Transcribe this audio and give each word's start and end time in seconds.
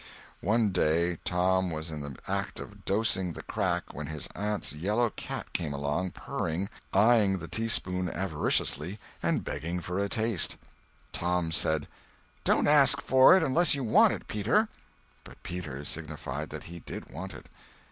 One 0.39 0.71
day 0.71 1.19
Tom 1.23 1.69
was 1.69 1.91
in 1.91 2.01
the 2.01 2.15
act 2.27 2.59
of 2.59 2.85
dosing 2.85 3.33
the 3.33 3.43
crack 3.43 3.93
when 3.93 4.07
his 4.07 4.25
aunt's 4.33 4.73
yellow 4.73 5.11
cat 5.11 5.53
came 5.53 5.73
along, 5.73 6.09
purring, 6.09 6.69
eyeing 6.91 7.37
the 7.37 7.47
teaspoon 7.47 8.09
avariciously, 8.09 8.97
and 9.21 9.43
begging 9.43 9.79
for 9.79 9.99
a 9.99 10.09
taste. 10.09 10.57
Tom 11.13 11.51
said: 11.51 11.87
"Don't 12.43 12.67
ask 12.67 12.99
for 12.99 13.37
it 13.37 13.43
unless 13.43 13.75
you 13.75 13.83
want 13.83 14.11
it, 14.13 14.27
Peter." 14.27 14.69
But 15.23 15.43
Peter 15.43 15.85
signified 15.85 16.49
that 16.49 16.63
he 16.63 16.79
did 16.79 17.11
want 17.11 17.35
it. 17.35 17.45